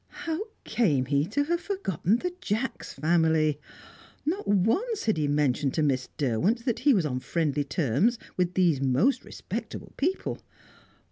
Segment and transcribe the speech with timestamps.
[0.25, 3.59] How came he to have forgotten the Jacks family?
[4.25, 8.55] Not once had he mentioned to Miss Derwent that he was on friendly terms with
[8.55, 10.39] these most respectable people.